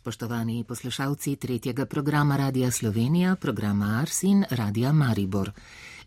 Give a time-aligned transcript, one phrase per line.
[0.00, 5.50] Spoštovani poslušalci tretjega programa Radia Slovenija, programa Ars in Radia Maribor.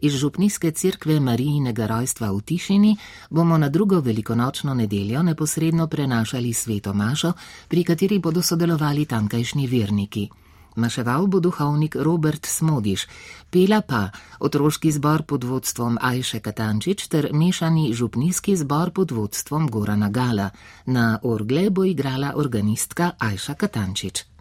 [0.01, 2.95] Iz Župnijske cerkve Marijinega rojstva v Tišini
[3.29, 7.33] bomo na drugo velikonočno nedeljo neposredno prenašali sveto mašo,
[7.67, 10.29] pri kateri bodo sodelovali tamkajšnji verniki.
[10.75, 13.07] Maševal bo duhovnik Robert Smodiš,
[13.49, 14.09] pela pa
[14.39, 20.49] otroški zbor pod vodstvom Ajše Katančič ter mešani župnijski zbor pod vodstvom Gorana Gala.
[20.85, 24.32] Na orgle bo igrala organistka Ajša Katančič.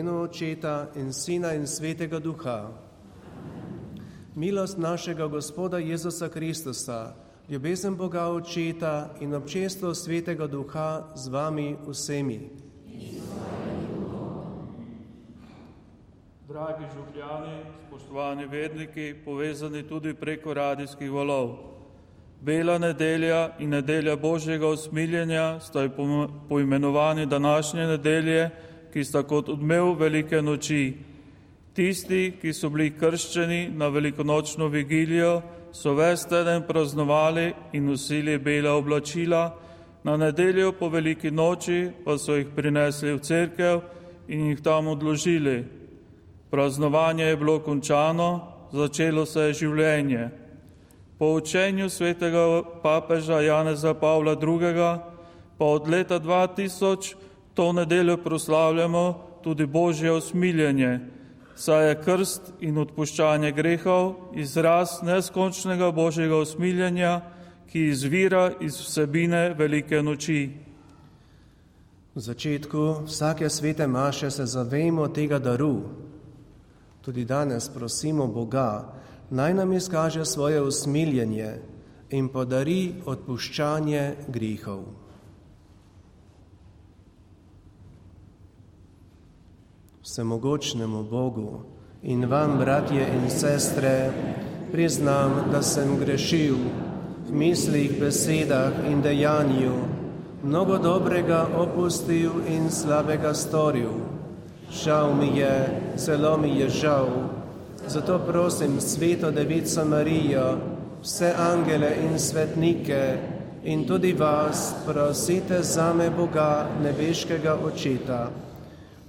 [0.00, 2.72] Imenu Očeta in Sina in Svetega Duha.
[4.34, 7.14] Milost našega Gospoda Jezusa Kristusa,
[7.48, 12.50] ljubezen Boga Očeta in občestvo Svetega Duha z vami vsemi.
[16.48, 21.56] Dragi župljani, spoštovani vedniki, povezani tudi preko radijskih valov.
[22.40, 25.88] Bela nedelja in nedelja Božjega usmiljenja sta
[26.48, 28.50] poimenovani današnje nedelje,
[28.92, 30.94] ki sta kot odmev velike noči.
[31.74, 35.40] Tisti, ki so bili krščeni na velikonočno vigilijo,
[35.72, 39.56] so ves teden praznovali in nosili bela oblačila,
[40.02, 43.80] na nedeljo po veliki noči pa so jih prinesli v cerkev
[44.28, 45.64] in jih tam odložili.
[46.50, 48.40] Praznovanje je bilo končano,
[48.72, 50.28] začelo se je življenje.
[51.18, 54.98] Po učenju svetega papeža Janeza Pavla II.
[55.58, 57.14] pa od leta 2000
[57.54, 61.00] to nedeljo proslavljamo tudi božje usmiljenje,
[61.56, 67.20] saj je krst in odpuščanje grehov izraz neskončnega božjega usmiljenja,
[67.70, 70.50] ki izvira iz vsebine velike noči.
[72.14, 75.82] V začetku vsake svete maše se zavemo tega daru.
[77.00, 78.92] Tudi danes prosimo Boga,
[79.30, 81.54] naj nam izkaže svoje usmiljenje
[82.10, 84.99] in podari odpuščanje grehov.
[90.02, 91.60] Vsemogočnemu Bogu
[92.02, 94.12] in vam, bratje in sestre,
[94.72, 96.56] priznam, da sem grešil
[97.28, 99.74] v mislih, besedah in dejanju,
[100.42, 103.92] mnogo dobrega opustil in slabega storil.
[104.72, 107.08] Žal mi je, celo mi je žal.
[107.86, 110.58] Zato prosim sveto Devico Marijo,
[111.02, 113.18] vse angele in svetnike
[113.64, 118.30] in tudi vas, prosite za me Boga, nebeškega očeta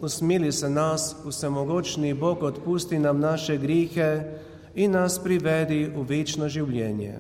[0.02, 4.24] usmili se nas, vsemogočni Bog, odpusti nam naše grihe
[4.76, 7.20] in nas privedi v večno življenje.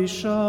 [0.00, 0.39] Bogu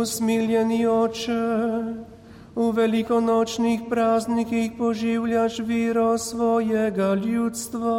[0.00, 1.42] Usmiljeni oče,
[2.54, 7.96] v velikonočnih praznikih poživljaš viro svojega ljudstva.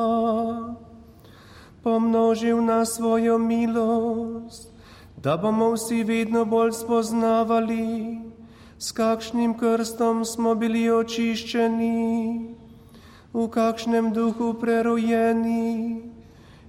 [1.83, 4.73] Pomnožil na svojo milost,
[5.17, 8.17] da bomo vsi vedno bolj spoznavali,
[8.79, 12.55] s kakšnim krstom smo bili očiščeni,
[13.33, 16.01] v kakšnem duhu prerojeni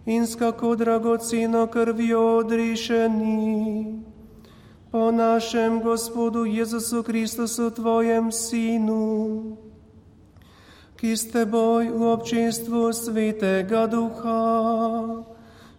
[0.07, 4.12] in s kako dragoceno krvjo odrišeni
[4.93, 9.57] po našem Gospodu Jezusu Kristusu, Tvojem Sinu,
[11.01, 14.45] ki s Teboj v občinstvu Svetega Ducha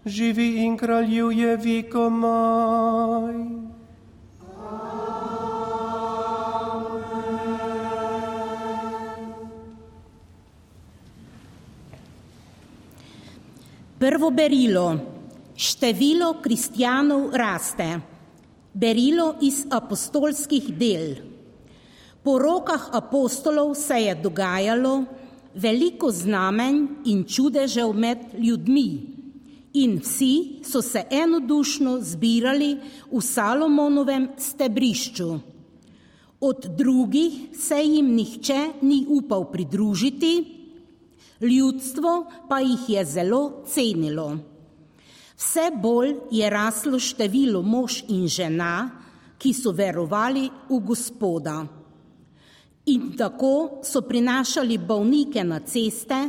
[0.01, 3.38] živi in kraljuje vikomaj.
[14.01, 14.98] Prvo berilo.
[15.53, 18.12] Število kristjanov raste.
[18.73, 21.15] Berilo iz apostolskih del.
[22.23, 25.03] Po rokah apostolov se je dogajalo
[25.53, 29.13] veliko znamenj in čudežev med ljudmi,
[29.73, 32.77] in vsi so se enodušno zbirali
[33.11, 35.39] v Salomonovem stebrišču.
[36.41, 40.33] Od drugih se jim nihče ni upal pridružiti,
[41.41, 44.37] ljudstvo pa jih je zelo cenilo.
[45.43, 48.88] Vse bolj je raslo število mož in žena,
[49.35, 51.57] ki so verovali v Gospoda.
[52.88, 56.19] In tako so prinašali bolnike na ceste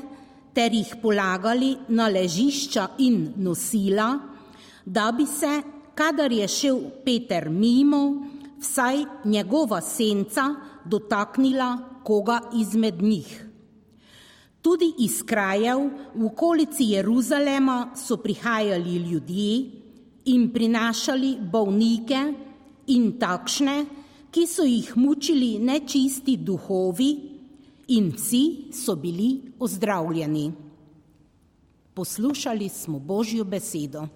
[0.54, 4.18] ter jih polagali na ležišča in nosila,
[4.84, 5.62] da bi se,
[5.94, 8.02] kadar je šel Peter mimo,
[8.58, 10.54] vsaj njegova senca
[10.84, 13.43] dotaknila koga izmed njih.
[14.64, 15.82] Tudi iz krajev
[16.14, 19.70] v okolici Jeruzalema so prihajali ljudje
[20.32, 22.22] in prinašali bolnike
[22.86, 23.76] in takšne,
[24.32, 27.34] ki so jih mučili nečisti duhovi,
[27.88, 30.52] in vsi so bili ozdravljeni.
[31.94, 34.06] Poslušali smo Božjo besedo.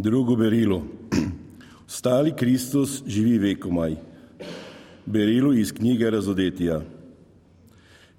[0.00, 0.82] Drugo berilo.
[1.86, 3.96] Stali Kristus živi vekomaj.
[5.06, 6.80] Berilo iz knjige Razodetja.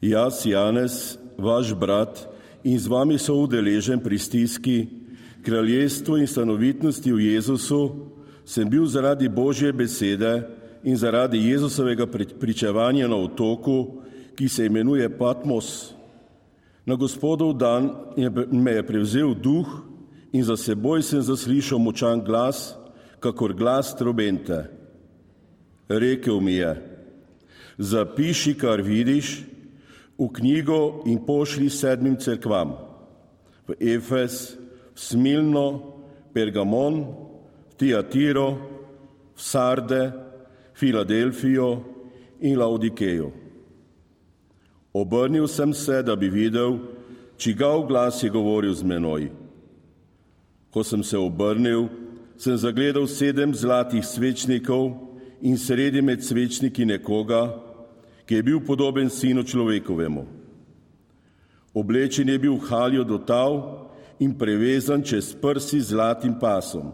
[0.01, 2.27] Jaz, Janez, vaš brat
[2.63, 4.87] in z vami so udeležen pri stiski,
[5.41, 7.89] kraljestvu in stanovitnosti v Jezusu,
[8.45, 10.43] sem bil zaradi Božje besede
[10.83, 12.05] in zaradi Jezusovega
[12.39, 14.03] pričevanja na otoku,
[14.35, 15.93] ki se imenuje Patmos.
[16.85, 17.89] Na gospodov dan
[18.51, 19.90] me je prevzel duh
[20.31, 22.75] in za seboj sem zaslišal močan glas,
[23.19, 24.67] kakor glas trobente.
[25.89, 26.71] Rekel mi je,
[27.77, 29.43] zapiši, kar vidiš,
[30.17, 32.77] v knjigo in pošli sedmim cerkvam,
[33.67, 34.55] v Efes,
[34.95, 35.67] v Smilno,
[36.33, 37.03] Pergamon,
[37.69, 38.49] v Tiatiro,
[39.35, 40.11] v Sarde,
[40.77, 41.83] Filadelfijo
[42.39, 43.31] in Laudikejo.
[44.93, 46.79] Obrnil sem se, da bi videl,
[47.37, 49.40] čigav glas je govoril z menoj.
[50.71, 51.89] Ko sem se obrnil,
[52.37, 57.59] sem zagledal sedem zlatih svečnikov in sredi med svečniki nekoga,
[58.25, 60.25] ki je bil podoben sinu človekovemu.
[61.73, 63.51] Oblečen je bil haljo do tav
[64.19, 66.91] in prevezan čez prsi zlatim pasom.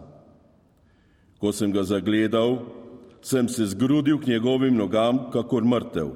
[1.38, 2.58] Ko sem ga zagledal,
[3.22, 6.10] sem se zgrudil k njegovim nogam, kakor mrtev.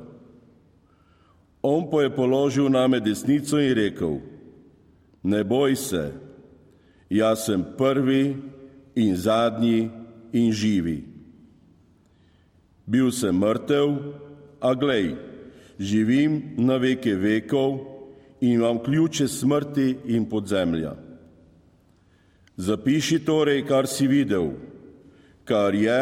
[1.62, 4.18] On pa je položil name desnico in rekel,
[5.22, 6.10] ne boj se,
[7.12, 8.36] jaz sem prvi
[8.96, 9.90] in zadnji
[10.32, 11.04] in živi.
[12.86, 13.92] Bil sem mrtev,
[14.62, 15.14] a glej,
[15.78, 17.78] živim na veke vekov
[18.40, 20.94] in imam ključe smrti in podzemlja.
[22.56, 24.52] Zapiši torej, kar si videl,
[25.44, 26.00] kar je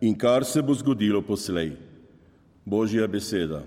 [0.00, 1.72] in kar se bo zgodilo poslej.
[2.64, 3.64] Božja beseda.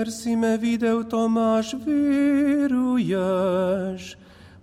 [0.00, 3.12] Ker si me videl, Tomaš, veruješ.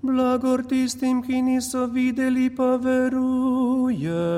[0.01, 4.36] Blagor tistim, ki niso videli, pa verujejo.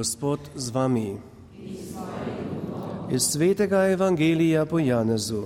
[0.00, 1.18] Gospod z vami.
[3.12, 5.42] Iz svetega evangelija po Janezu.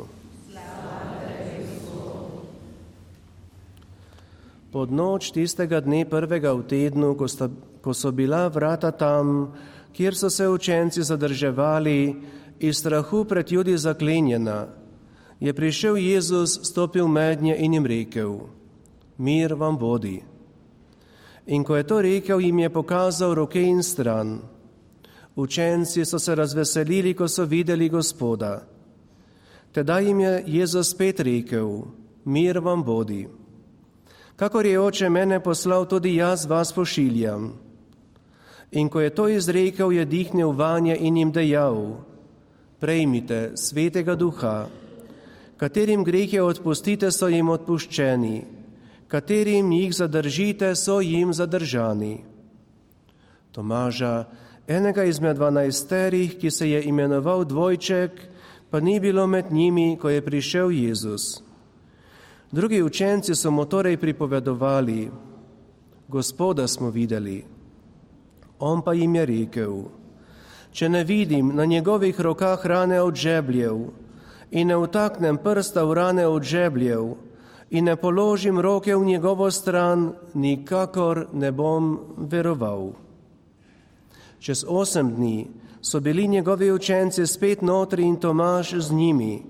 [4.71, 7.49] Pod noč tistega dne prvega v tednu, ko, sta,
[7.83, 9.51] ko so bila vrata tam,
[9.91, 12.15] kjer so se učenci zadrževali
[12.63, 14.69] iz strahu pred ljudi zaklenjena,
[15.41, 18.39] je prišel Jezus, stopil mednje in jim rekel:
[19.19, 20.23] Mir vam bodi.
[21.47, 24.39] In ko je to rekel, jim je pokazal roke in stran.
[25.37, 28.63] Učenci so se razveselili, ko so videli Gospoda.
[29.73, 31.83] Tedaj jim je Jezus spet rekel:
[32.25, 33.29] Mir vam bodi.
[34.37, 37.53] Kakor je oče mene poslal, tudi jaz vas pošiljam.
[38.73, 42.01] In ko je to izrekel, je dihnil vanje in jim dejal:
[42.81, 44.67] Prejmite svetega duha,
[45.57, 48.43] katerim grehe odpustite, so jim odpuščeni
[49.09, 52.25] katerim jih zadržite, so jim zadržani.
[53.53, 54.25] Tomaža,
[54.67, 58.11] enega izmed dvanajsterih, ki se je imenoval Dvojček,
[58.71, 61.43] pa ni bilo med njimi, ko je prišel Jezus.
[62.53, 65.11] Drugi učenci so mu torej pripovedovali,
[66.09, 67.45] Gospoda smo videli.
[68.59, 69.73] On pa jim je rekel,
[70.73, 73.79] če ne vidim na njegovih rokah rane od žebljev
[74.51, 77.15] in ne utaknem prsta v rane od žebljev,
[77.75, 81.99] in ne položim roke v njegovo stran, nikakor ne bom
[82.31, 82.93] veroval.
[84.39, 85.49] Čez osem dni
[85.83, 89.43] so bili njegovi učenci spet notri in Tomaš z njimi.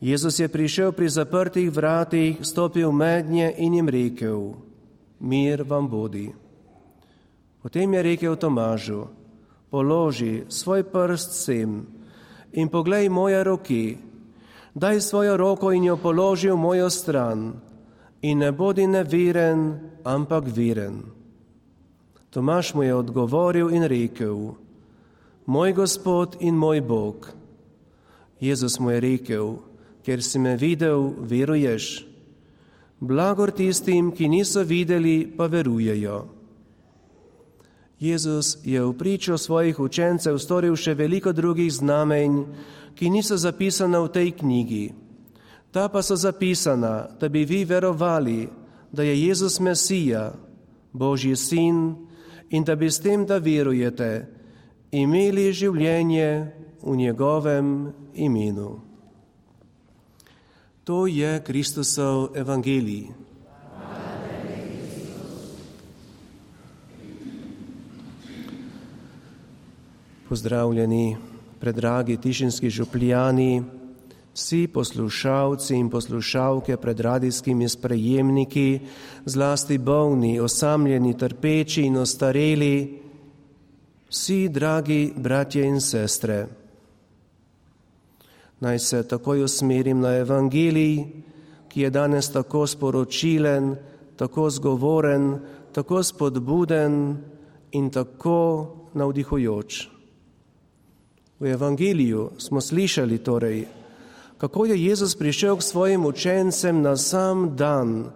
[0.00, 4.54] Jezus je prišel pri zaprtih vratih, stopil mednje in jim rekel:
[5.20, 6.32] Mir vam bodi.
[7.62, 9.04] Potem je rekel Tomažu:
[9.70, 11.86] Položi svoj prst sem
[12.52, 13.96] in poglej moje roke
[14.74, 17.52] daj svojo roko in jo položi v mojo stran
[18.22, 21.02] in ne bodi neveren, ampak veren.
[22.30, 24.54] Tomaš mu je odgovoril in rekel,
[25.46, 27.28] moj gospod in moj Bog.
[28.40, 29.56] Jezus mu je rekel,
[30.02, 32.06] ker si me videl, veruješ.
[33.00, 36.24] Blagor tistim, ki niso videli, pa verujejo.
[38.00, 42.42] Jezus je v pričo svojih učencev storil še veliko drugih znamenj,
[42.94, 44.86] ki niso zapisana v tej knjigi.
[45.74, 48.48] Ta pa so zapisana, da bi vi verovali,
[48.92, 50.32] da je Jezus Mesija,
[50.92, 51.96] Božji sin,
[52.50, 54.26] in da bi s tem, da verujete,
[54.94, 56.30] imeli življenje
[56.82, 58.80] v njegovem imenu.
[60.84, 63.08] To je Kristusov evangelij.
[70.28, 71.33] Pozdravljeni,
[71.64, 73.62] predragi tišinski župljani,
[74.34, 78.80] vsi poslušalci in poslušalke pred radijskimi sprejemniki,
[79.24, 83.00] zlasti bolni, osamljeni, trpeči in ostareli,
[84.10, 86.46] vsi dragi bratje in sestre.
[88.60, 91.00] Naj se takoj usmerim na evangelij,
[91.68, 93.76] ki je danes tako sporočilen,
[94.16, 95.40] tako zgovoren,
[95.72, 97.16] tako spodbuden
[97.72, 98.40] in tako
[98.94, 99.93] navdihujoč.
[101.44, 103.66] V evangeliju smo slišali torej,
[104.38, 108.08] kako je Jezus prišel k svojim učencem na sam dan,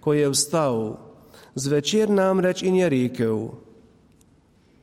[0.00, 0.94] ko je vstal,
[1.54, 3.50] zvečer namreč in je rekel,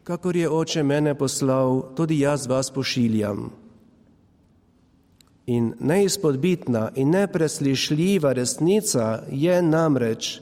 [0.04, 3.56] kakor je oče mene poslal, tudi jaz vas pošiljam.
[5.48, 10.42] In neizpodbitna in nepreslišljiva resnica je namreč,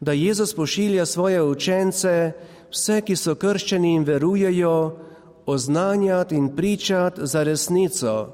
[0.00, 2.32] da Jezus pošilja svoje učence,
[2.68, 5.05] vse, ki so krščeni in verujejo,
[5.46, 8.32] oznanjati in pričati za resnico,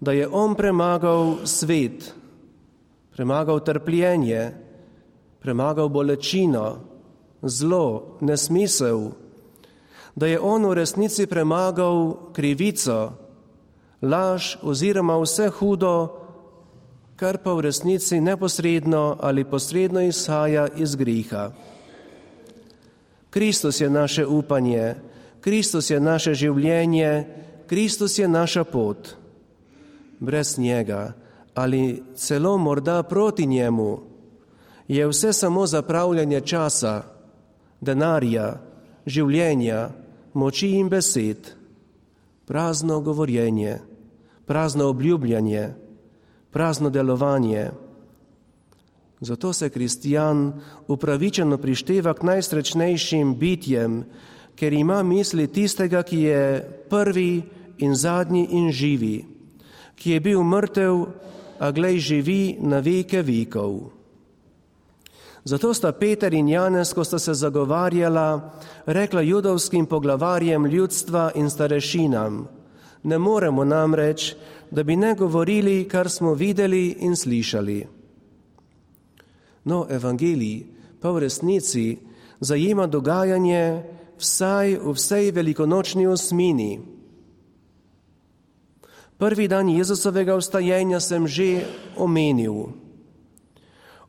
[0.00, 2.14] da je On premagal svet,
[3.10, 4.50] premagal trpljenje,
[5.40, 6.80] premagal bolečino,
[7.42, 9.10] zlo, nesmisel,
[10.14, 13.12] da je On v resnici premagal krivico,
[14.02, 16.08] laž oziroma vse hudo,
[17.16, 21.50] kar pa v resnici neposredno ali posredno izhaja iz griha.
[23.30, 24.94] Kristus je naše upanje,
[25.46, 27.10] Kristus je naše življenje,
[27.70, 29.14] Kristus je naša pot.
[30.18, 31.14] Brez njega
[31.56, 33.98] ali celo morda proti njemu
[34.88, 37.02] je vse samo zapravljanje časa,
[37.80, 38.60] denarja,
[39.06, 39.88] življenja,
[40.34, 41.48] moči in besed,
[42.44, 43.78] prazno govorjenje,
[44.46, 45.70] prazno obljubljanje,
[46.50, 47.70] prazno delovanje.
[49.20, 54.02] Zato se kristijan upravičeno prišteva k najsrečnejšim bitjem,
[54.56, 56.40] ker ima misli tistega, ki je
[56.90, 57.42] prvi
[57.78, 59.24] in zadnji in živi,
[59.94, 61.06] ki je bil mrtev,
[61.58, 63.96] a glej živi na veke vekov.
[65.46, 68.50] Zato sta Peter in Janez, ko sta se zagovarjala,
[68.86, 72.48] rekla judovskim poglavarjem ljudstva in starešinam:
[73.02, 74.34] Ne moremo namreč,
[74.70, 77.86] da bi ne govorili, kar smo videli in slišali.
[79.64, 80.66] No, evangelij
[81.00, 81.98] pa v resnici
[82.40, 83.82] zajema dogajanje,
[84.18, 86.80] vsaj v vsej velikonočni osmini.
[89.16, 91.64] Prvi dan Jezusovega vstajenja sem že
[91.96, 92.68] omenil.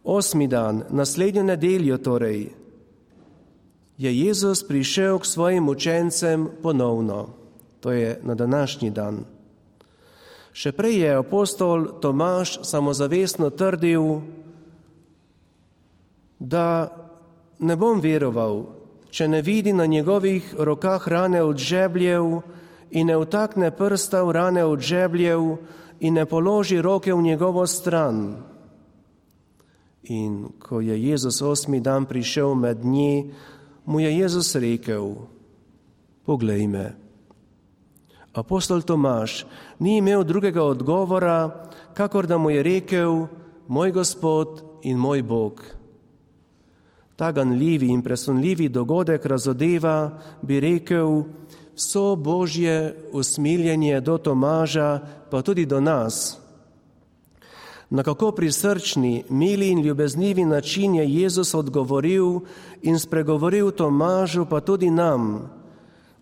[0.03, 2.51] Osmi dan, naslednjo nedeljo torej,
[3.97, 7.29] je Jezus prišel k svojim učencem ponovno,
[7.79, 9.25] to je na današnji dan.
[10.53, 14.21] Še prej je apostol Tomaš samozavestno trdil,
[16.39, 16.93] da
[17.59, 18.76] ne bom veroval,
[19.17, 22.25] če ne vidi na njegovih rokah rane od žebljev
[22.91, 25.55] in ne vtakne prsta v rane od žebljev
[26.05, 28.37] in ne položi roke v njegovo stran.
[30.03, 33.33] In ko je Jezus osmi dan prišel med nji,
[33.85, 35.15] mu je Jezus rekel:
[36.25, 36.93] Poglej me.
[38.37, 39.47] Apostol Tomaš
[39.79, 43.25] ni imel drugega odgovora, kakor da mu je rekel:
[43.67, 45.76] Moj Gospod in moj Bog.
[47.17, 51.23] Ta ganljivi in presunljivi dogodek razodeva, bi rekel,
[51.75, 54.99] so božje usmiljenje do Tomaža,
[55.29, 56.37] pa tudi do nas.
[57.89, 62.39] Na kako prisrčni, mili in ljubeznivi način je Jezus odgovoril
[62.81, 65.49] in spregovoril Tomažu, pa tudi nam,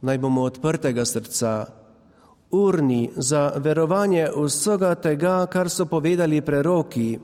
[0.01, 1.65] naj bomo odprtega srca,
[2.51, 7.19] urni za verovanje vsega tega, kar so povedali preroki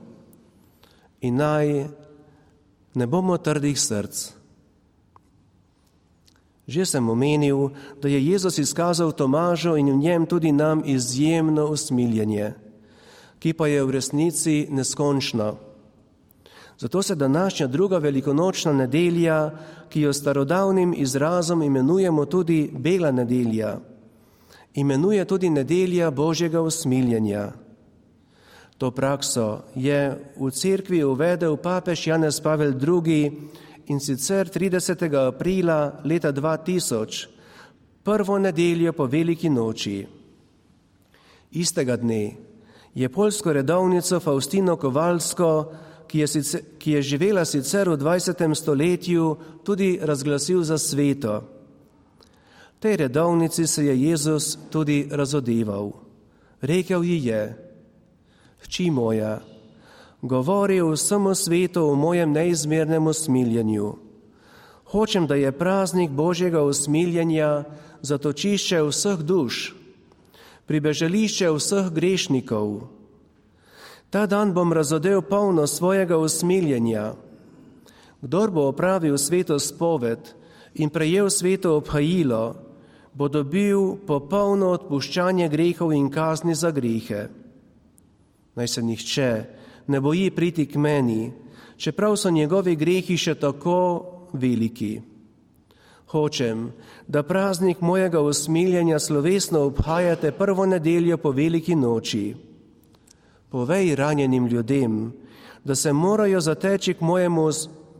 [1.20, 1.86] in naj
[2.94, 4.32] ne bomo trdih src.
[6.66, 7.70] Že sem omenil,
[8.02, 12.52] da je Jezus izkazal Tomažu in v njem tudi nam izjemno usmiljenje,
[13.38, 15.56] ki pa je v resnici neskončno.
[16.78, 19.50] Zato se današnja druga velikonočna nedelja,
[19.88, 23.78] ki jo starodavnim izrazom imenujemo tudi Bela nedelja,
[24.74, 27.52] imenuje tudi nedelja Božjega usmiljenja.
[28.82, 33.30] To prakso je v cerkvi uvedel papež Janez Pavel II
[33.86, 35.06] in sicer 30.
[35.22, 37.30] aprila leta 2000,
[38.02, 40.02] prvo nedeljo po veliki noči.
[41.54, 42.34] Istega dne
[42.90, 45.50] je polsko redovnico Faustino Kovalsko,
[46.10, 48.34] ki je, sicer, ki je živela sicer v 20.
[48.34, 51.38] stoletju, tudi razglasil za sveto.
[52.82, 55.92] Tej redovnici se je Jezus tudi razodeval.
[56.58, 57.71] Rekel ji je,
[58.62, 59.40] hči moja,
[60.22, 63.94] govori vsemu svetu o mojem neizmernem usmiljenju.
[64.84, 67.64] Hočem, da je praznik Božjega usmiljenja
[68.02, 69.74] zatočišče vseh duš,
[70.66, 72.88] pribežališče vseh grešnikov.
[74.10, 77.14] Ta dan bom razodel polno svojega usmiljenja.
[78.20, 80.18] Kdor bo opravil sveto spoved
[80.74, 82.54] in prejel sveto obhajilo,
[83.14, 87.28] bo dobil popolno odpuščanje grehov in kazni za grehe.
[88.54, 89.44] Naj se nihče
[89.86, 91.32] ne boji priti k meni,
[91.76, 93.78] čeprav so njegovi grehi še tako
[94.32, 95.00] veliki.
[96.12, 96.72] Hočem,
[97.08, 102.34] da praznik mojega usmiljenja slovesno obhajate prvo nedeljo po veliki noči.
[103.48, 105.12] Povej ranjenim ljudem,
[105.64, 107.48] da se morajo zateči k mojemu,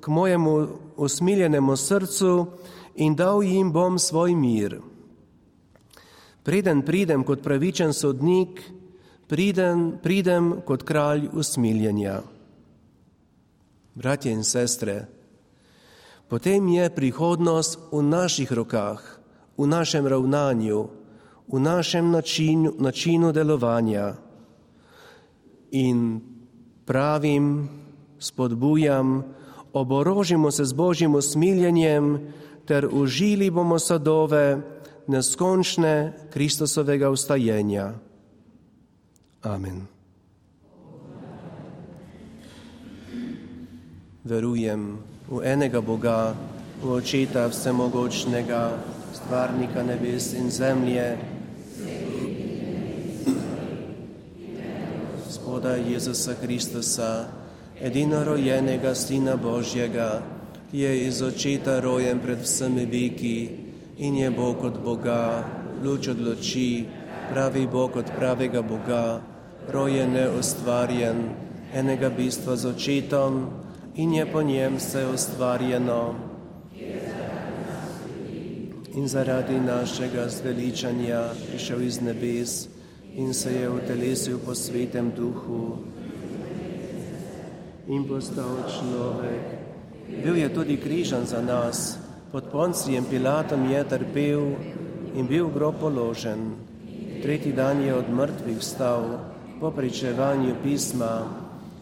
[0.01, 2.47] k mojemu usmiljenemu srcu
[2.95, 4.81] in dal jim bom svoj mir.
[6.43, 8.61] Preden pridem kot pravičen sodnik,
[9.33, 12.21] pridem, pridem kot kralj usmiljenja.
[13.95, 15.07] Bratje in sestre,
[16.29, 19.01] potem je prihodnost v naših rokah,
[19.57, 20.85] v našem ravnanju,
[21.49, 24.21] v našem načinu, načinu delovanja.
[25.73, 26.21] In
[26.85, 27.69] pravim,
[28.21, 29.25] spodbujam,
[29.73, 32.21] oborožimo se z božjim usmiljenjem
[32.69, 34.61] ter užili bomo sadove
[35.09, 38.12] neskončne Kristusovega ustajenja.
[39.43, 39.91] Amen.
[44.23, 46.31] Verujem, v enega Boga,
[46.79, 48.79] v očeta vsemogočnega,
[49.11, 51.19] stvarnika nebes in zemlje,
[55.27, 57.27] Gospoda Jezusa Kristusa,
[57.83, 60.23] edinorojenega Sina Božjega,
[60.71, 63.51] ki je iz očeta rojen pred vsemi veki
[63.99, 65.43] in je Bog od Boga,
[65.83, 66.87] luč od luči,
[67.35, 69.32] pravi Bog od pravega Boga,
[69.69, 71.29] rojen neustvarjen,
[71.75, 73.47] enega bistva z očetom,
[73.95, 76.15] in je po njem vse ustvarjeno.
[78.95, 82.69] In zaradi našega zveličanja prišel iz nebes
[83.15, 85.77] in se je utelesil po svetem duhu
[87.89, 89.45] in postal človek.
[90.25, 91.99] Bil je tudi križan za nas,
[92.33, 94.43] pod poncijem Pilatom je trpel
[95.17, 96.53] in bil grob položen.
[97.23, 101.23] Tretji dan je od mrtvih vstal po pričevanju pisma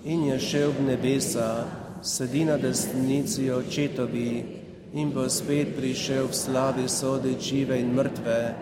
[0.04, 1.64] in je šel v nebesa
[2.02, 4.44] sedi na desnici očetovi
[4.92, 8.54] in bo spet prišel v slavi sodi žive in mrtve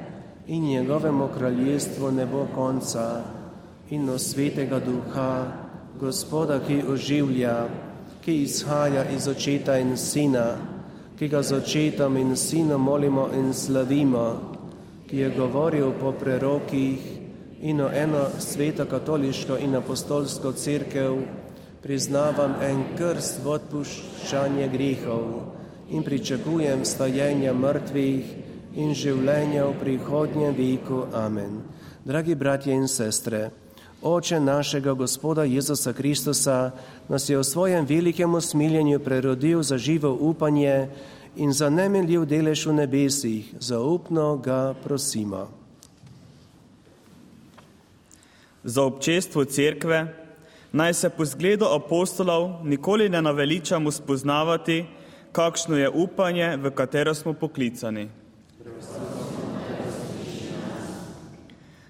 [0.47, 3.25] in njegovemu kraljestvu ne bo konca
[3.91, 5.47] in o svetega duha,
[6.01, 7.67] gospoda, ki oživlja,
[8.25, 10.57] ki izhaja iz očeta in sina,
[11.19, 14.55] ki ga z očetom in sinom molimo in slavimo,
[15.11, 17.18] ki je govoril po prerokih
[17.61, 21.17] in eno sveto katoliško in apostolsko crkev,
[21.83, 25.25] priznavam en krst v odpuščanje grehov
[25.91, 28.35] in pričakujem stajenja mrtvih
[28.77, 31.07] in življenja v prihodnjem veku.
[31.15, 31.63] Amen.
[32.05, 33.51] Dragi bratje in sestre,
[34.03, 36.71] Oče našega Gospoda Jezusa Kristusa
[37.09, 40.89] nas je v svojem velikem usmiljenju prerodil za živo upanje
[41.37, 43.55] in za nemenljiv delež v nebesih.
[43.59, 45.58] Zaupno ga prosimo.
[48.69, 50.15] Za občestvo cerkve
[50.73, 54.85] naj se po zgledu apostolov nikoli ne naveličamo spoznavati,
[55.33, 58.09] kakšno je upanje, v katero smo poklicani.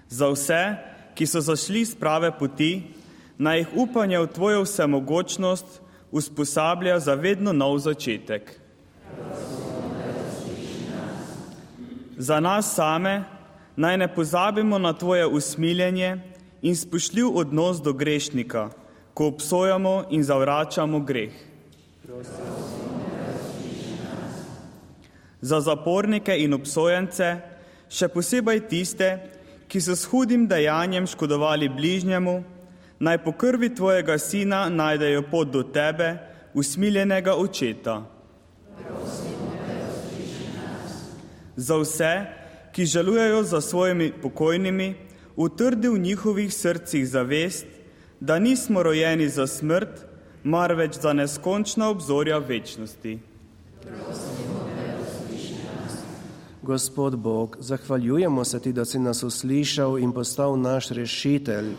[0.09, 0.61] Za vse,
[1.15, 2.71] ki so zašli z prave poti,
[3.37, 8.55] naj jih upanje v tvojo vsemogočnost usposablja za vedno nov začetek.
[12.17, 13.23] Za nas same
[13.75, 16.28] naj ne pozabimo na tvoje usmiljenje
[16.61, 18.69] in spoštljiv odnos do grešnika,
[19.13, 21.33] ko obsojamo in zavračamo greh.
[25.41, 27.37] Za zapornike in obsojence,
[27.89, 29.09] še posebej tiste,
[29.69, 32.43] ki so s hudim dejanjem škodovali bližnjemu,
[32.99, 36.17] naj po krvi tvojega sina najdejo pot do tebe,
[36.53, 38.01] usmiljenega očeta.
[41.55, 42.13] Za vse,
[42.71, 44.95] ki žalujejo za svojimi pokojnimi,
[45.39, 47.65] utrdi v njihovih srcih zavest,
[48.19, 49.89] da nismo rojeni za smrt,
[50.43, 53.19] marveč za neskončna obzorja večnosti.
[56.61, 61.71] Gospod Bog, zahvaljujemo se ti, da si nas uslišal in postal naš rešitelj.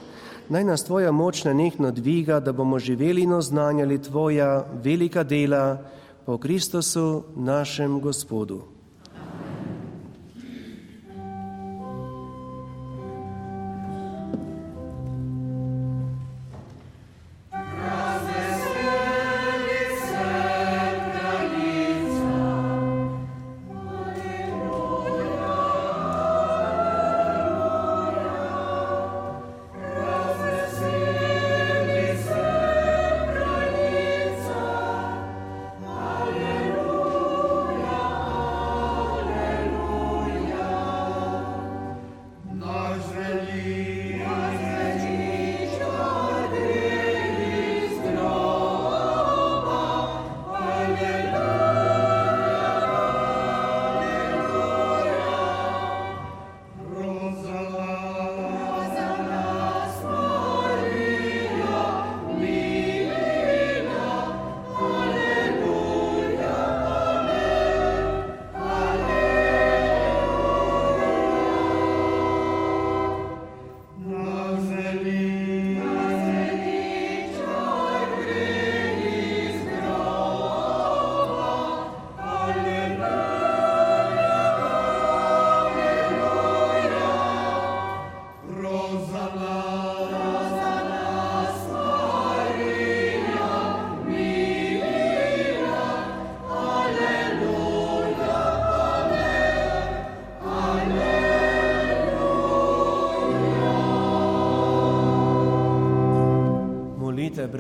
[0.48, 5.78] Naj nas tvoja moč nenehno dviga, da bomo živeli in oznanjali tvoja velika dela
[6.26, 8.79] po Kristusu, našem Gospodu.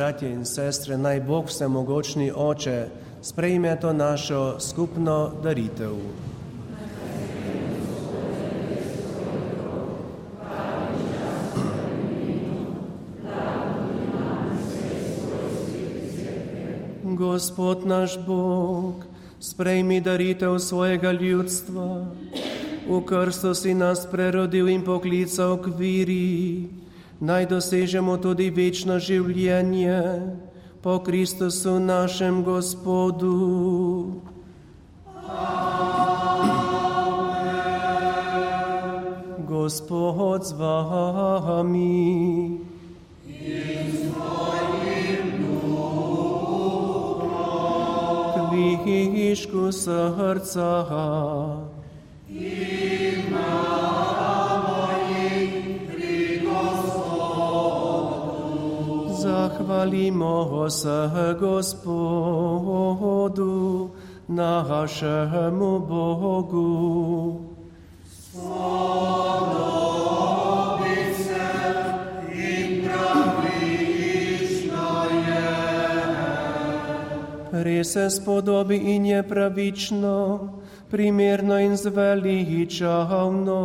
[0.00, 2.86] Bratje in sestre, naj Bog vsemogočni oče
[3.22, 5.92] sprejme to našo skupno daritev.
[17.04, 19.04] Gospod naš Bog,
[19.40, 22.06] sprejmi daritev svojega ljudstva.
[22.88, 26.79] V krstu si nas prerodil in poklical k viri,
[27.20, 30.00] naj dosežemo tudi večno življenje
[30.82, 33.36] po Kristusu našem Gospodu.
[39.48, 41.90] Gospod z vami.
[49.30, 50.68] Kvišku srca.
[59.30, 61.10] Zahvalimo se
[61.40, 62.30] Gospodu,
[64.28, 67.40] našemu Bogu.
[77.52, 80.48] Res se spodobi in je pravično,
[80.90, 83.60] primerno in zveličavno,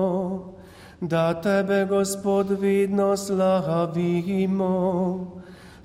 [1.01, 4.76] da tebe, Gospod, vedno slavimo.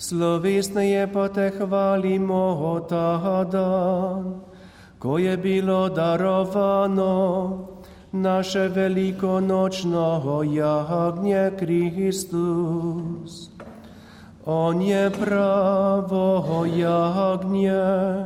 [0.01, 4.41] Slovesneje pa te hvalimo ta dan,
[4.97, 7.69] ko je bilo darovano
[8.13, 13.51] naše veliko nočno jagnje Kristus.
[14.47, 18.25] On je pravo jagnje,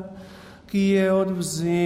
[0.70, 1.82] ki je odvzelo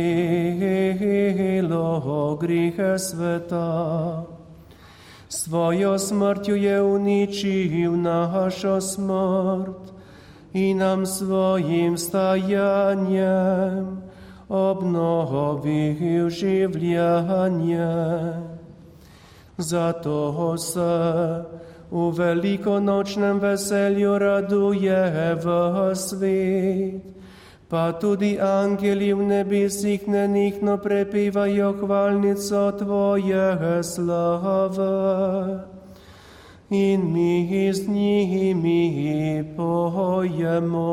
[2.37, 4.38] grehe sveta.
[5.29, 9.93] Svojo smrtjo je uničil našo smrt
[10.53, 14.03] in nam svojim stajanjem
[14.49, 17.89] obnovil življenje.
[19.59, 21.45] Zato se
[21.91, 27.18] v velikonočnem veselju raduje v svet,
[27.69, 35.61] pa tudi angeli v nebesih nenihno prepivajo hvalnico Tvoje slave.
[36.71, 40.89] In mi z njimi pojemo.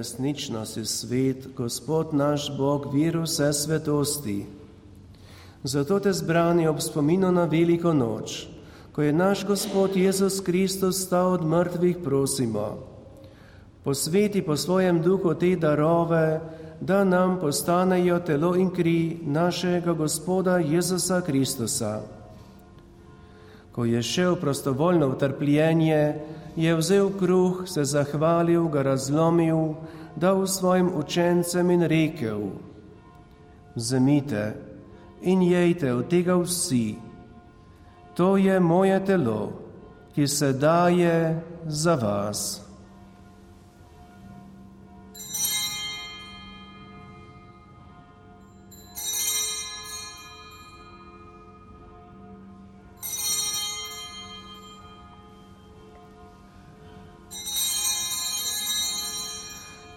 [0.00, 4.46] Resnično si svet, Gospod naš Bog, vir vse svetosti.
[5.64, 8.46] Zato te zbrani ob spominu na veliko noč,
[8.92, 12.78] ko je naš Gospod Jezus Kristus stal od mrtvih, prosimo.
[13.84, 16.40] Posveti po svojem duhu te darove,
[16.80, 22.00] da nam postanejo telo in kri našega Gospoda Jezusa Kristusa.
[23.72, 26.14] Ko je šel prostovoljno v trpljenje,
[26.56, 29.74] je vzel kruh, se zahvalil, ga razlomil,
[30.16, 32.40] dal svojim učencem in rekel:
[33.74, 34.54] Vzemite
[35.22, 36.96] in jejte od tega vsi.
[38.14, 39.52] To je moje telo,
[40.14, 42.69] ki se daje za vas.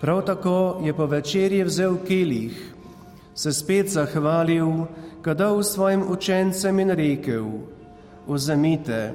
[0.04, 2.74] Prav tako je po večerji vzel kelih,
[3.36, 4.68] se spet zahvalil,
[5.24, 7.46] ga dal svojim učencem in rekel:
[8.28, 9.14] Vzemite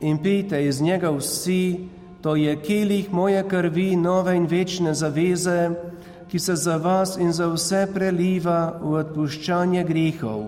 [0.00, 1.88] in pijte iz njega vsi,
[2.22, 5.70] to je kelih moje krvi, nove in večne zaveze,
[6.28, 10.46] ki se za vas in za vse preliva v odpuščanje grehov.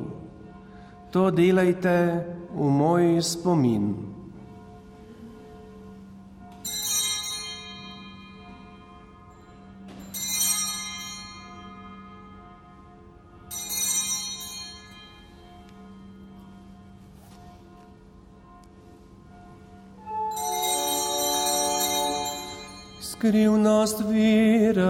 [1.10, 2.24] To delajte
[2.54, 4.11] v moj spomin.
[23.22, 24.82] greu nós vira.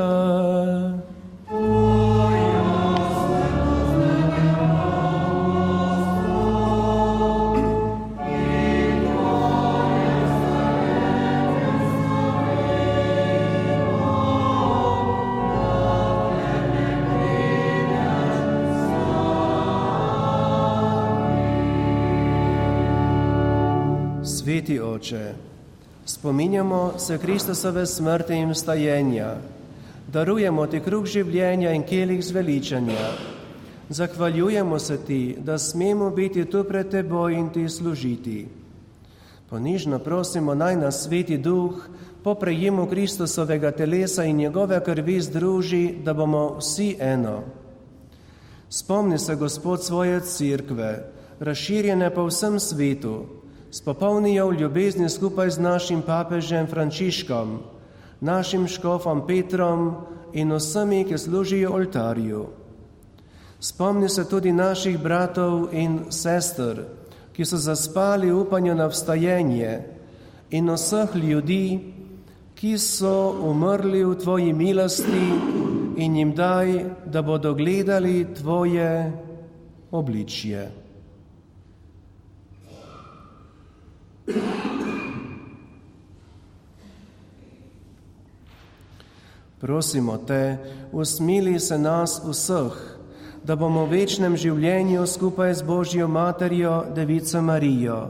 [26.23, 29.35] Spominjamo se Kristusove smrti in stajenja,
[30.07, 33.09] darujemo ti kruh življenja in kelih zveličanja.
[33.91, 38.47] Zahvaljujemo se ti, da smemo biti tu pred teboj in ti služiti.
[39.51, 41.83] Ponižno prosimo naj nas sveti duh
[42.23, 47.41] po prejemu Kristusovega telesa in njegove krvi združi, da bomo vsi eno.
[48.71, 51.03] Spomni se, Gospod, svoje cerkve,
[51.41, 53.42] razširjene po vsem svetu,
[53.73, 57.59] spopolnijo v ljubezni skupaj z našim papežem Frančiškom,
[58.21, 59.95] našim škofom Petrom
[60.33, 62.47] in vsemi, ki služijo oltarju.
[63.61, 66.85] Spomni se tudi naših bratov in sester,
[67.33, 69.81] ki so zaspali v upanju na vstajenje
[70.51, 71.81] in vseh ljudi,
[72.55, 75.25] ki so umrli v Tvoji milosti
[75.97, 79.13] in jim daj, da bodo gledali Tvoje
[79.91, 80.82] obličje.
[89.63, 90.59] Prosimo te,
[90.93, 92.73] usmili se nas vseh,
[93.45, 98.01] da bomo v večnem življenju skupaj z Božjo materjo, Devico Marijo,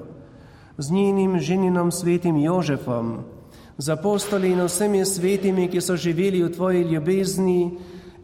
[0.78, 3.18] z njenim ženinom svetim Jožefom,
[3.76, 7.76] z apostoli in vsemi svetimi, ki so živeli v Tvoji ljubezni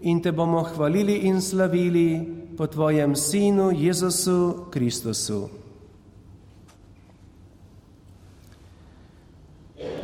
[0.08, 2.08] in te bomo hvalili in slavili
[2.56, 5.67] po Tvojem Sinu Jezusu Kristusu.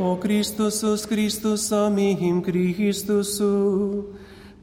[0.05, 4.05] O Kristusu s Kristusom in Kristusu,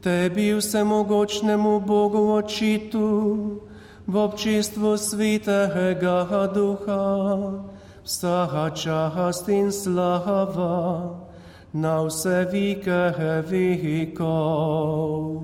[0.00, 3.58] tebi vsemogočnemu Bogu očitu,
[4.06, 7.58] v občestvu svetega duha,
[8.06, 11.10] vsaha čast in slava,
[11.74, 13.10] na vse vike
[13.42, 15.42] vekov.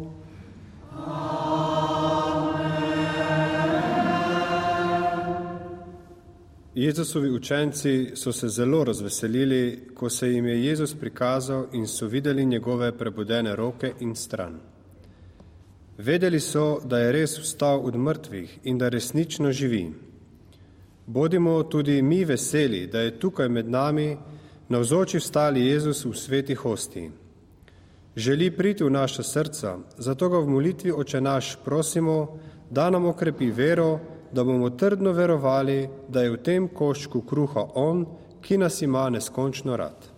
[6.78, 12.46] Jezusovi učenci so se zelo razveselili, ko se jim je Jezus prikazal in so videli
[12.46, 14.60] njegove prebudene roke in stran.
[15.98, 19.90] Vedeli so, da je res vstal od mrtvih in da resnično živi.
[21.06, 24.16] Bodimo tudi mi veseli, da je tukaj med nami
[24.68, 27.10] na vzoči vstali Jezus v sveti hosti.
[28.16, 32.38] Želi priti v naša srca, zato ga v molitvi oče naš prosimo,
[32.70, 33.98] da nam okrepi vero,
[34.32, 38.06] da bomo trdno verovali, da je v tem koščku kruha On,
[38.42, 40.17] ki nas ima neskončno rad.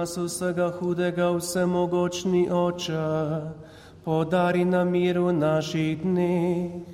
[0.00, 3.00] Nas vsega hudega, vsemogočni oče,
[4.04, 6.88] podari nam mir v naših dneh,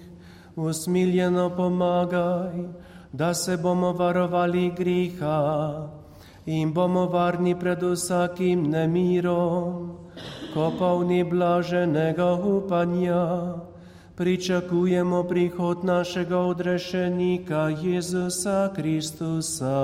[0.56, 2.64] usmiljeno pomagaj,
[3.12, 5.86] da se bomo varovali griha
[6.46, 9.94] in bomo varni pred vsakim nemirom,
[10.54, 13.54] ko polni blaženega upanja.
[14.16, 19.76] Pričakujemo prihod našega odrešenika Jezusa Kristusa.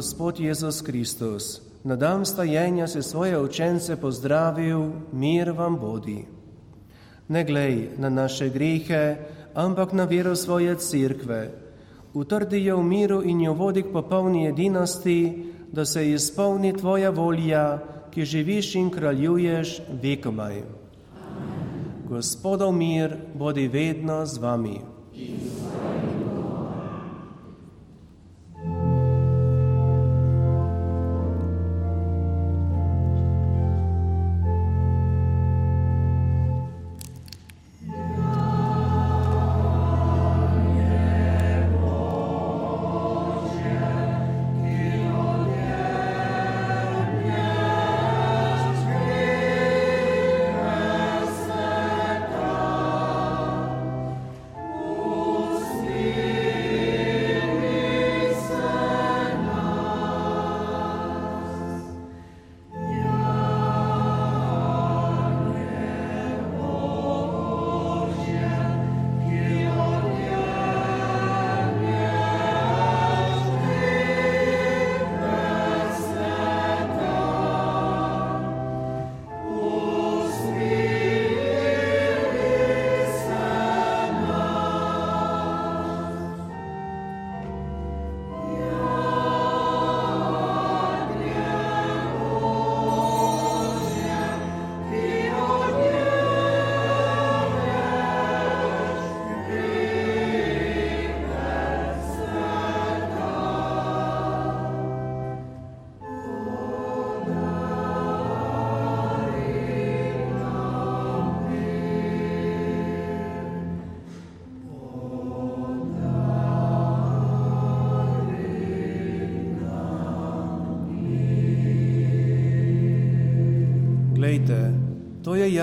[0.00, 6.24] Gospod Jezus Kristus, na dan stajenja se svoje učence pozdravil, mir vam bodi.
[7.28, 9.16] Ne glej na naše grehe,
[9.54, 11.52] ampak na vero svoje cerkve.
[12.14, 17.78] Utrdi jo v miru in jo vodi k popolni edinosti, da se izpolni tvoja volja,
[18.10, 20.62] ki živiš in kraljuješ vekomaj.
[22.08, 24.80] Gospodov mir bodi vedno z vami.
[25.12, 25.59] Glejte,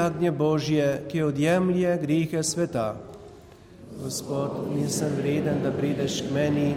[0.07, 2.95] jagnje Božje, ki odjemlje grihe sveta.
[4.03, 6.75] Gospod, nisem vreden, da prideš k meni,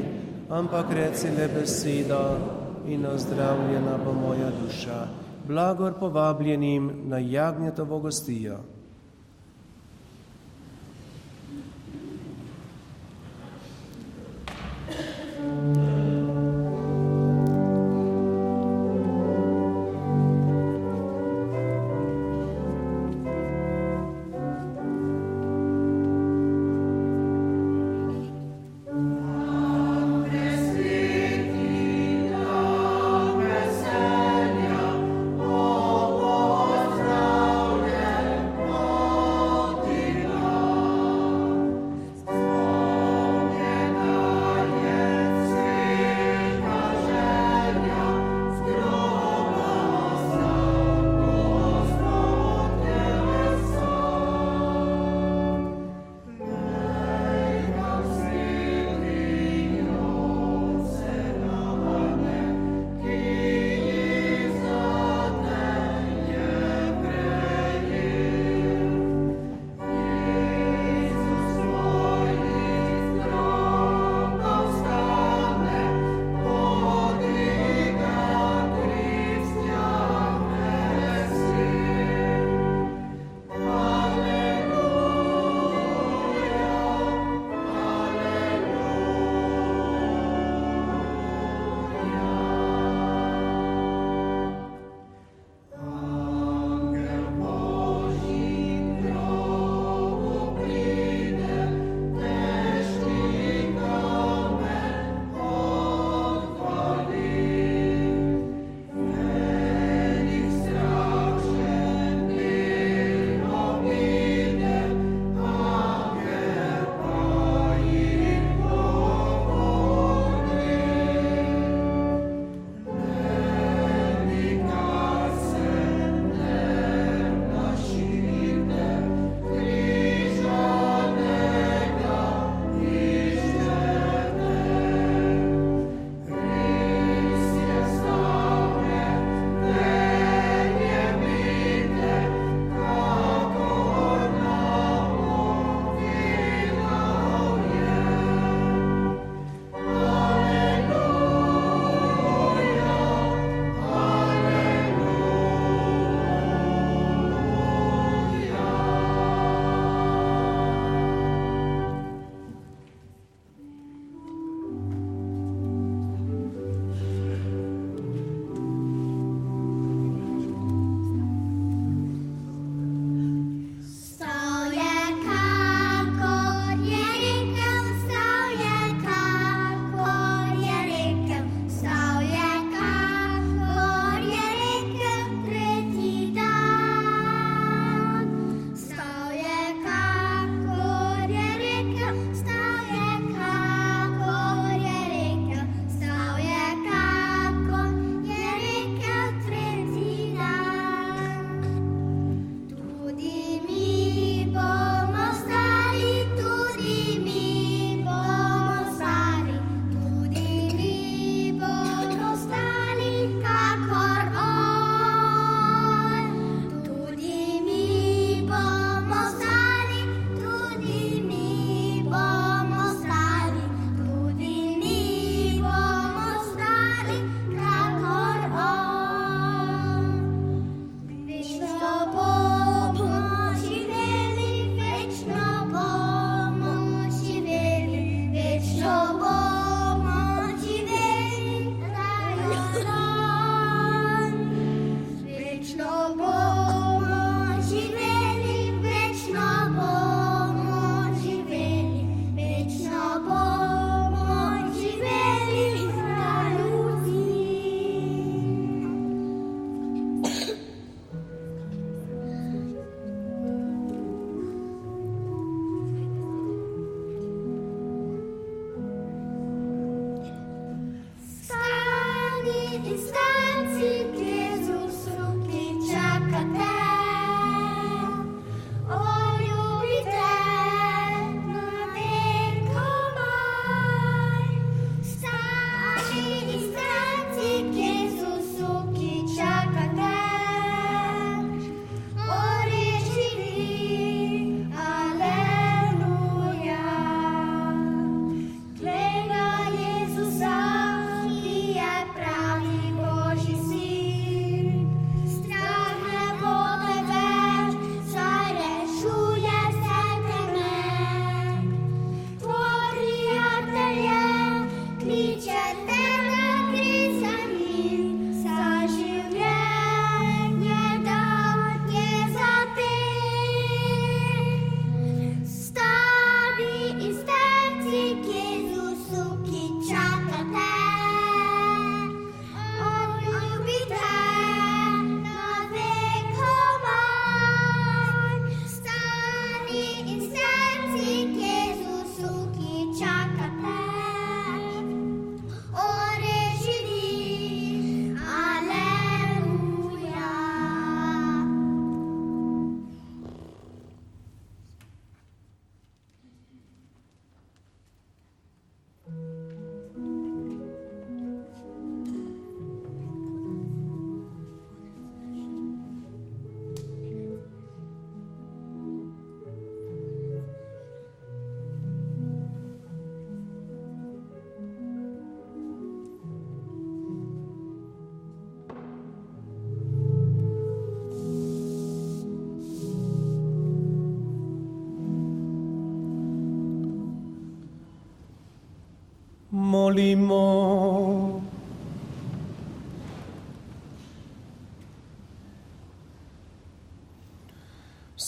[0.50, 2.38] ampak reci le besedo
[2.88, 5.06] in ozdravljena bo moja duša.
[5.46, 8.58] Blagor povabljenim na jagnjetovo gostijo.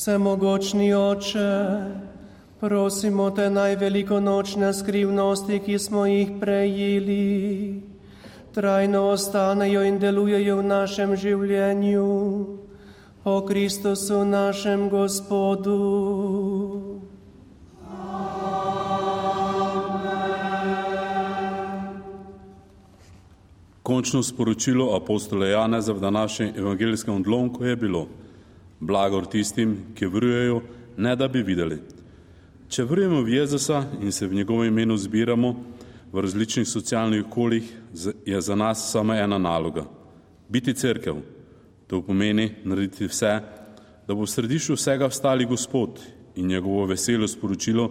[0.02, 1.50] Vsemogočni oče,
[2.60, 7.82] prosimo te najvelikonočne skrivnosti, ki smo jih prejeli,
[8.50, 12.06] trajno ostanejo in delujejo v našem življenju,
[13.24, 15.78] o Kristusu našem Gospodu.
[23.82, 28.08] Končno sporočilo apostola Janeza v današnjem evangelijskem odlomku je bilo:
[28.82, 30.62] Blagor tistim, ki verujejo,
[30.96, 31.76] ne da bi videli.
[32.66, 35.52] Če verujemo v Jezusa in se v njegovem imenu zbiramo
[36.12, 37.68] v različnih socialnih okoljih,
[38.26, 39.84] je za nas samo ena naloga:
[40.48, 41.20] biti crkev.
[41.86, 43.32] To pomeni narediti vse,
[44.08, 46.00] da bo v središču vsega vstali Gospod
[46.34, 47.90] in njegovo veselo sporočilo,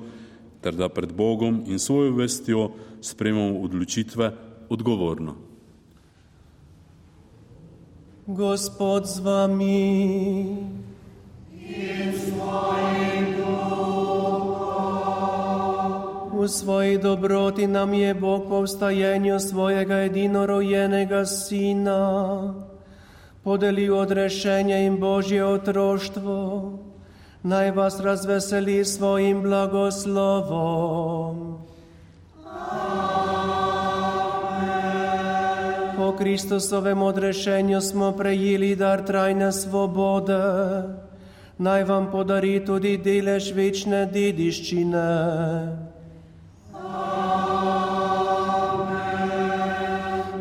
[0.61, 2.71] ter da pred Bogom in svojo vestjo
[3.01, 4.31] sprejmemo odločitve
[4.69, 5.50] odgovorno.
[8.31, 10.55] Gospod z vami.
[16.31, 22.53] V svoji dobroti nam je Bog po vstajenju svojega edinorojenega Sina
[23.43, 26.71] podelil odrešenje in Božje otroštvo.
[27.43, 31.70] Naj vas razveseli svojim blagoslovom.
[36.21, 40.37] Kristusovem odrešenju smo prejeli dar trajne svobode,
[41.57, 45.07] naj vam podari tudi delež večne dediščine.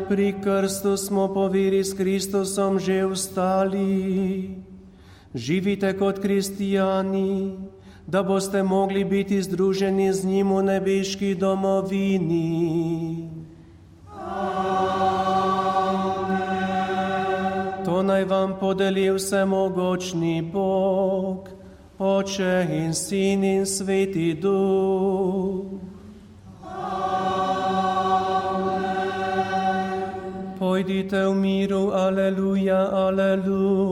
[0.05, 4.53] Pri krstu smo po veri s Kristusom že vstali.
[5.33, 7.57] Živite kot kristijani,
[8.05, 12.61] da boste mogli biti združeni z njim v nebeški domovini.
[18.03, 21.49] Naj vam podeli vsemogočni Bog,
[21.99, 25.65] Oče in Sin in Sveti Duh.
[30.59, 33.90] Pojdite v miru, aleluja, aleluja.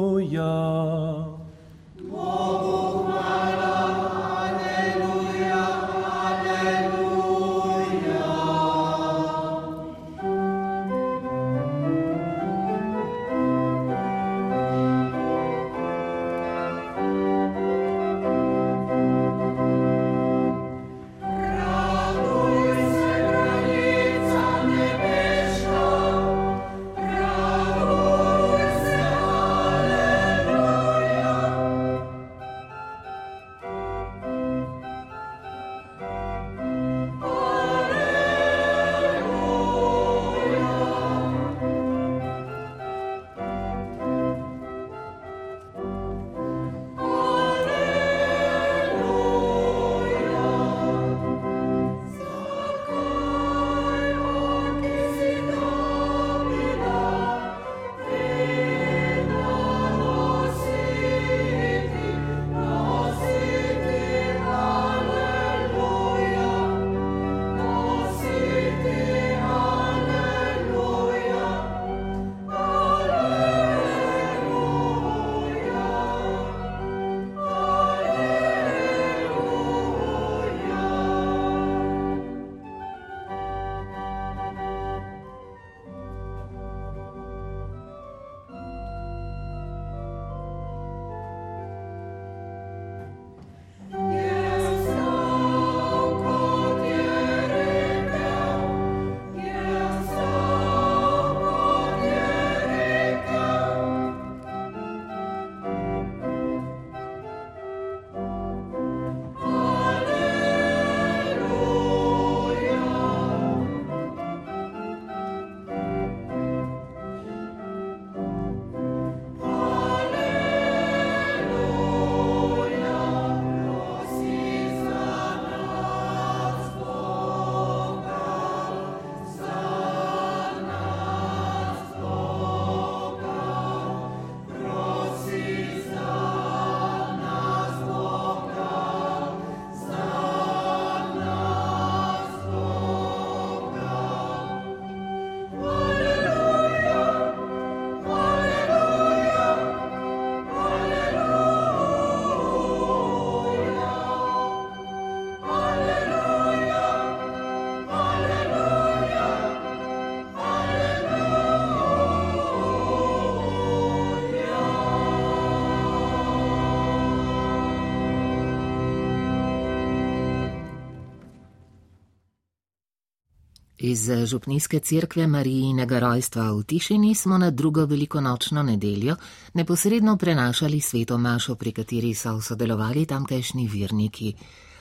[173.90, 179.16] Iz Župnijske cerkve Marijinega rojstva v Tišini smo na drugo velikonočno nedeljo
[179.54, 184.34] neposredno prenašali sveto mašo, pri kateri so sodelovali tamkajšnji virniki.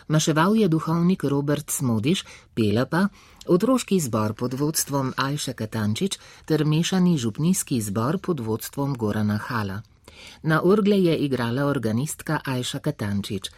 [0.09, 3.09] Maševal je duhovnik Robert Smodiš, pela pa
[3.47, 9.83] otroški zbor pod vodstvom Ajša Katančič ter mešani župnijski zbor pod vodstvom Gorana Hala.
[10.43, 13.51] Na orgle je igrala organistka Ajša Katančič.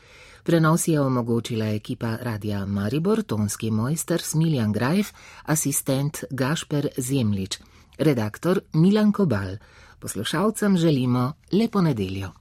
[0.44, 5.12] Prenos je omogočila ekipa Radia Maribor, tonski mojster Smiljan Grajf,
[5.44, 7.58] asistent Gašper Zemlič,
[7.98, 9.56] redaktor Milan Kobal.
[9.98, 12.28] Poslušalcem želimo lepo nedeljo.